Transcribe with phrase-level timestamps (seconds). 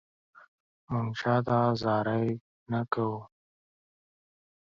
[0.91, 2.27] مونږ چاته زاري
[2.71, 3.19] نه کوو